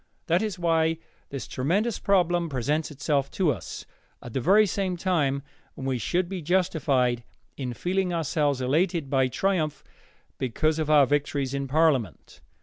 That 0.25 0.41
is 0.41 0.57
why 0.57 0.97
this 1.29 1.47
tremendous 1.47 1.99
problem 1.99 2.49
presents 2.49 2.89
itself 2.89 3.29
to 3.37 3.51
us, 3.53 3.85
at 4.19 4.33
the 4.33 4.41
very 4.41 4.65
time 4.65 5.43
when 5.75 5.85
we 5.85 5.99
should 5.99 6.27
be 6.27 6.41
justified 6.41 7.23
in 7.55 7.75
feeling 7.75 8.11
ourselves 8.11 8.61
elated 8.61 9.11
by 9.11 9.27
triumph 9.27 9.83
because 10.39 10.79
of 10.79 10.89
our 10.89 11.05
victories 11.05 11.53
in 11.53 11.67
parliament. 11.67 12.41